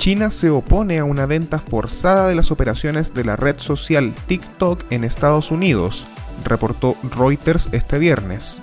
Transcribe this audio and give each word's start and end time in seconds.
China 0.00 0.30
se 0.30 0.48
opone 0.48 0.98
a 0.98 1.04
una 1.04 1.26
venta 1.26 1.58
forzada 1.58 2.26
de 2.26 2.34
las 2.34 2.50
operaciones 2.50 3.12
de 3.12 3.22
la 3.22 3.36
red 3.36 3.58
social 3.58 4.14
TikTok 4.28 4.86
en 4.88 5.04
Estados 5.04 5.50
Unidos, 5.50 6.06
reportó 6.42 6.96
Reuters 7.02 7.68
este 7.72 7.98
viernes. 7.98 8.62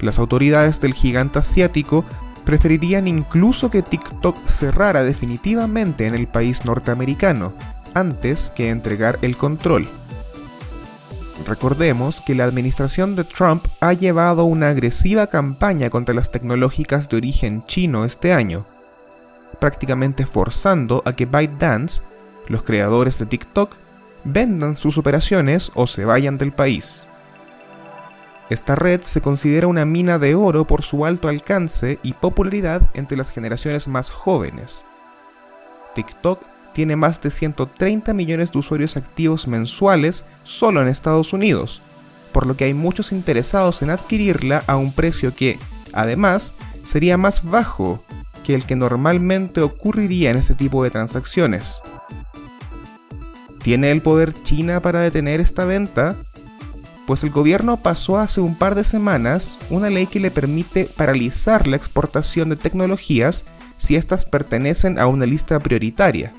Las 0.00 0.18
autoridades 0.18 0.82
del 0.82 0.92
gigante 0.92 1.38
asiático 1.38 2.04
preferirían 2.44 3.08
incluso 3.08 3.70
que 3.70 3.80
TikTok 3.80 4.36
cerrara 4.46 5.02
definitivamente 5.02 6.06
en 6.06 6.14
el 6.14 6.26
país 6.26 6.66
norteamericano, 6.66 7.54
antes 7.94 8.52
que 8.54 8.68
entregar 8.68 9.18
el 9.22 9.38
control. 9.38 9.88
Recordemos 11.46 12.20
que 12.20 12.34
la 12.34 12.44
administración 12.44 13.16
de 13.16 13.24
Trump 13.24 13.64
ha 13.80 13.94
llevado 13.94 14.44
una 14.44 14.68
agresiva 14.68 15.26
campaña 15.26 15.88
contra 15.88 16.14
las 16.14 16.30
tecnológicas 16.30 17.08
de 17.08 17.16
origen 17.16 17.62
chino 17.62 18.04
este 18.04 18.34
año, 18.34 18.66
prácticamente 19.64 20.26
forzando 20.26 21.02
a 21.06 21.14
que 21.14 21.24
ByteDance, 21.24 22.02
los 22.48 22.64
creadores 22.64 23.16
de 23.16 23.24
TikTok, 23.24 23.74
vendan 24.22 24.76
sus 24.76 24.98
operaciones 24.98 25.72
o 25.74 25.86
se 25.86 26.04
vayan 26.04 26.36
del 26.36 26.52
país. 26.52 27.08
Esta 28.50 28.74
red 28.74 29.00
se 29.00 29.22
considera 29.22 29.66
una 29.66 29.86
mina 29.86 30.18
de 30.18 30.34
oro 30.34 30.66
por 30.66 30.82
su 30.82 31.06
alto 31.06 31.28
alcance 31.28 31.98
y 32.02 32.12
popularidad 32.12 32.82
entre 32.92 33.16
las 33.16 33.30
generaciones 33.30 33.88
más 33.88 34.10
jóvenes. 34.10 34.84
TikTok 35.94 36.42
tiene 36.74 36.96
más 36.96 37.22
de 37.22 37.30
130 37.30 38.12
millones 38.12 38.52
de 38.52 38.58
usuarios 38.58 38.98
activos 38.98 39.48
mensuales 39.48 40.26
solo 40.42 40.82
en 40.82 40.88
Estados 40.88 41.32
Unidos, 41.32 41.80
por 42.32 42.44
lo 42.46 42.54
que 42.54 42.64
hay 42.64 42.74
muchos 42.74 43.12
interesados 43.12 43.80
en 43.80 43.88
adquirirla 43.88 44.62
a 44.66 44.76
un 44.76 44.92
precio 44.92 45.34
que, 45.34 45.58
además, 45.94 46.52
sería 46.82 47.16
más 47.16 47.50
bajo 47.50 48.04
que 48.44 48.54
el 48.54 48.64
que 48.64 48.76
normalmente 48.76 49.60
ocurriría 49.60 50.30
en 50.30 50.36
este 50.36 50.54
tipo 50.54 50.84
de 50.84 50.90
transacciones. 50.90 51.80
¿Tiene 53.64 53.90
el 53.90 54.02
poder 54.02 54.32
China 54.42 54.80
para 54.80 55.00
detener 55.00 55.40
esta 55.40 55.64
venta? 55.64 56.16
Pues 57.06 57.24
el 57.24 57.30
gobierno 57.30 57.78
pasó 57.78 58.18
hace 58.18 58.40
un 58.40 58.54
par 58.54 58.74
de 58.74 58.84
semanas 58.84 59.58
una 59.70 59.90
ley 59.90 60.06
que 60.06 60.20
le 60.20 60.30
permite 60.30 60.84
paralizar 60.84 61.66
la 61.66 61.76
exportación 61.76 62.50
de 62.50 62.56
tecnologías 62.56 63.46
si 63.76 63.96
éstas 63.96 64.26
pertenecen 64.26 64.98
a 64.98 65.06
una 65.06 65.26
lista 65.26 65.58
prioritaria, 65.60 66.32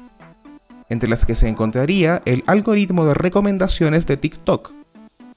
entre 0.90 1.10
las 1.10 1.26
que 1.26 1.36
se 1.36 1.48
encontraría 1.48 2.22
el 2.26 2.44
algoritmo 2.48 3.06
de 3.06 3.14
recomendaciones 3.14 4.06
de 4.06 4.18
TikTok. 4.18 4.72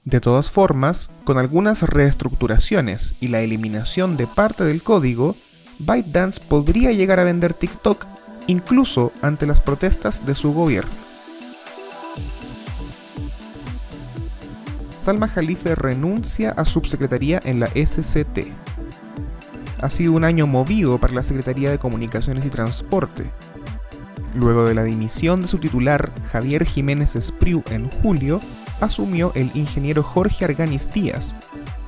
De 0.05 0.21
todas 0.21 0.49
formas, 0.49 1.11
con 1.23 1.37
algunas 1.37 1.83
reestructuraciones 1.83 3.15
y 3.19 3.27
la 3.27 3.41
eliminación 3.41 4.17
de 4.17 4.27
parte 4.27 4.63
del 4.63 4.81
código, 4.81 5.35
ByteDance 5.79 6.41
podría 6.41 6.91
llegar 6.91 7.19
a 7.19 7.23
vender 7.23 7.53
TikTok 7.53 8.05
incluso 8.47 9.11
ante 9.21 9.45
las 9.45 9.61
protestas 9.61 10.25
de 10.25 10.35
su 10.35 10.53
gobierno. 10.53 10.91
Salma 14.95 15.27
Jalife 15.27 15.75
renuncia 15.75 16.51
a 16.51 16.65
subsecretaría 16.65 17.39
en 17.43 17.59
la 17.59 17.67
SCT. 17.67 18.51
Ha 19.81 19.89
sido 19.89 20.11
un 20.11 20.25
año 20.25 20.45
movido 20.45 20.97
para 20.97 21.13
la 21.13 21.23
Secretaría 21.23 21.71
de 21.71 21.79
Comunicaciones 21.79 22.45
y 22.45 22.49
Transporte. 22.49 23.31
Luego 24.35 24.65
de 24.65 24.75
la 24.75 24.83
dimisión 24.83 25.41
de 25.41 25.47
su 25.47 25.57
titular 25.57 26.11
Javier 26.31 26.65
Jiménez 26.65 27.15
Espriu 27.15 27.63
en 27.71 27.89
julio, 27.89 28.41
asumió 28.81 29.31
el 29.35 29.49
ingeniero 29.53 30.03
Jorge 30.03 30.45
Arganis 30.45 30.91
Díaz, 30.91 31.35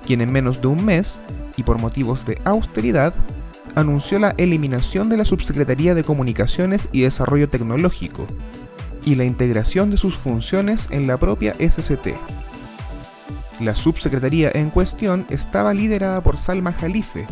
quien 0.06 0.22
en 0.22 0.32
menos 0.32 0.62
de 0.62 0.68
un 0.68 0.84
mes, 0.86 1.20
y 1.58 1.64
por 1.64 1.80
motivos 1.80 2.26
de 2.26 2.40
austeridad, 2.46 3.14
anunció 3.76 4.20
la 4.20 4.34
eliminación 4.38 5.10
de 5.10 5.18
la 5.18 5.26
Subsecretaría 5.26 5.96
de 5.96 6.04
Comunicaciones 6.04 6.90
y 6.92 7.02
Desarrollo 7.02 7.50
Tecnológico 7.50 8.28
y 9.06 9.16
la 9.16 9.24
integración 9.24 9.90
de 9.90 9.98
sus 9.98 10.16
funciones 10.16 10.88
en 10.92 11.08
la 11.08 11.18
propia 11.18 11.54
SCT. 11.56 12.16
La 13.60 13.76
subsecretaría 13.76 14.52
en 14.54 14.70
cuestión 14.70 15.26
estaba 15.30 15.74
liderada 15.74 16.22
por 16.22 16.38
Salma 16.38 16.74
Jalife, 16.74 17.28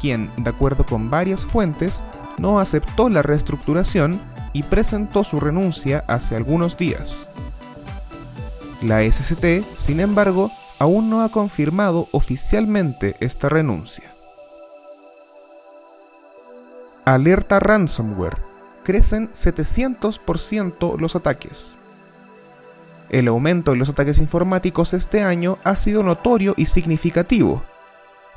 quien, 0.00 0.30
de 0.36 0.50
acuerdo 0.50 0.84
con 0.84 1.10
varias 1.10 1.44
fuentes, 1.44 2.02
no 2.38 2.58
aceptó 2.58 3.08
la 3.08 3.22
reestructuración 3.22 4.20
y 4.52 4.62
presentó 4.62 5.22
su 5.22 5.38
renuncia 5.38 6.04
hace 6.08 6.34
algunos 6.34 6.76
días. 6.76 7.28
La 8.82 9.02
SCT, 9.02 9.62
sin 9.76 10.00
embargo, 10.00 10.50
aún 10.78 11.10
no 11.10 11.22
ha 11.22 11.28
confirmado 11.28 12.08
oficialmente 12.12 13.14
esta 13.20 13.48
renuncia. 13.48 14.10
Alerta 17.10 17.58
ransomware. 17.58 18.36
Crecen 18.84 19.32
700% 19.32 20.96
los 20.96 21.16
ataques. 21.16 21.76
El 23.08 23.26
aumento 23.26 23.72
en 23.72 23.80
los 23.80 23.88
ataques 23.88 24.20
informáticos 24.20 24.94
este 24.94 25.24
año 25.24 25.58
ha 25.64 25.74
sido 25.74 26.04
notorio 26.04 26.54
y 26.56 26.66
significativo, 26.66 27.64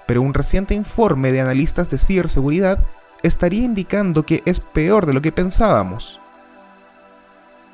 pero 0.07 0.23
un 0.23 0.33
reciente 0.33 0.73
informe 0.73 1.31
de 1.31 1.41
analistas 1.41 1.88
de 1.91 2.00
ciberseguridad 2.00 2.79
estaría 3.22 3.63
indicando 3.63 4.25
que 4.25 4.41
es 4.47 4.59
peor 4.59 5.06
de 5.06 5.13
lo 5.13 5.22
que 5.22 5.31
pensábamos. 5.31 6.19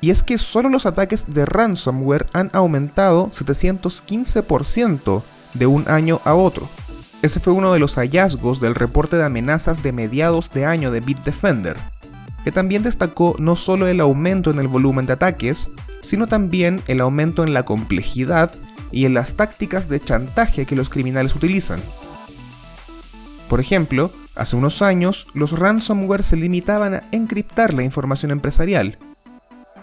Y 0.02 0.10
es 0.10 0.22
que 0.22 0.36
solo 0.36 0.68
los 0.68 0.84
ataques 0.84 1.32
de 1.32 1.46
ransomware 1.46 2.26
han 2.34 2.50
aumentado 2.52 3.30
715% 3.30 5.22
de 5.54 5.66
un 5.66 5.88
año 5.88 6.20
a 6.26 6.34
otro. 6.34 6.68
Ese 7.22 7.38
fue 7.38 7.52
uno 7.52 7.72
de 7.72 7.78
los 7.78 7.96
hallazgos 7.96 8.60
del 8.60 8.74
reporte 8.74 9.16
de 9.16 9.24
amenazas 9.24 9.82
de 9.82 9.92
mediados 9.92 10.50
de 10.50 10.64
año 10.64 10.90
de 10.90 11.00
Bitdefender, 11.00 11.76
que 12.44 12.52
también 12.52 12.82
destacó 12.82 13.36
no 13.38 13.56
solo 13.56 13.86
el 13.86 14.00
aumento 14.00 14.50
en 14.50 14.58
el 14.58 14.68
volumen 14.68 15.04
de 15.04 15.12
ataques, 15.12 15.70
sino 16.00 16.26
también 16.26 16.82
el 16.86 17.00
aumento 17.02 17.44
en 17.44 17.52
la 17.52 17.64
complejidad 17.64 18.52
y 18.90 19.04
en 19.04 19.12
las 19.12 19.34
tácticas 19.34 19.88
de 19.88 20.00
chantaje 20.00 20.64
que 20.64 20.76
los 20.76 20.88
criminales 20.88 21.34
utilizan. 21.34 21.80
Por 23.50 23.60
ejemplo, 23.60 24.10
hace 24.34 24.56
unos 24.56 24.80
años 24.80 25.26
los 25.34 25.58
ransomware 25.58 26.22
se 26.22 26.36
limitaban 26.36 26.94
a 26.94 27.02
encriptar 27.12 27.74
la 27.74 27.82
información 27.82 28.30
empresarial, 28.30 28.96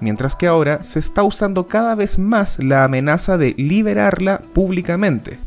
mientras 0.02 0.36
que 0.36 0.48
ahora 0.48 0.84
se 0.84 0.98
está 1.00 1.22
usando 1.22 1.68
cada 1.68 1.94
vez 1.94 2.18
más 2.18 2.58
la 2.60 2.84
amenaza 2.84 3.38
de 3.38 3.54
liberarla 3.58 4.42
públicamente. 4.54 5.40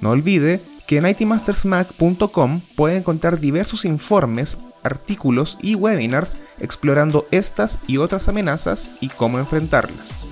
No 0.00 0.10
olvide 0.10 0.60
que 0.86 0.98
en 0.98 1.06
itmastersmac.com 1.06 2.60
puede 2.74 2.96
encontrar 2.96 3.40
diversos 3.40 3.84
informes, 3.84 4.58
artículos 4.82 5.58
y 5.60 5.74
webinars 5.74 6.38
explorando 6.60 7.26
estas 7.30 7.78
y 7.86 7.98
otras 7.98 8.28
amenazas 8.28 8.90
y 9.00 9.08
cómo 9.08 9.38
enfrentarlas. 9.38 10.26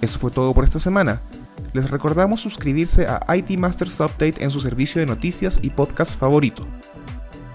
Eso 0.00 0.18
fue 0.18 0.30
todo 0.30 0.54
por 0.54 0.64
esta 0.64 0.78
semana. 0.78 1.20
Les 1.72 1.90
recordamos 1.90 2.40
suscribirse 2.40 3.06
a 3.06 3.20
IT 3.36 3.58
Masters 3.58 3.98
Update 4.00 4.42
en 4.44 4.50
su 4.50 4.60
servicio 4.60 5.00
de 5.00 5.06
noticias 5.06 5.58
y 5.62 5.70
podcast 5.70 6.18
favorito. 6.18 6.66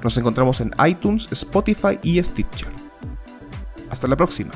Nos 0.03 0.17
encontramos 0.17 0.61
en 0.61 0.71
iTunes, 0.85 1.27
Spotify 1.31 1.99
y 2.03 2.21
Stitcher. 2.21 2.69
Hasta 3.89 4.07
la 4.07 4.17
próxima. 4.17 4.51